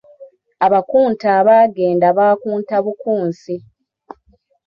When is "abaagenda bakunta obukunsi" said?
1.39-3.55